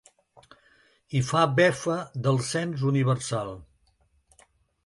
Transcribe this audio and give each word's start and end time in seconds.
I 1.19 1.21
fa 1.27 1.43
befa 1.59 1.99
del 2.29 2.41
cens 2.49 2.89
universal. 2.93 3.55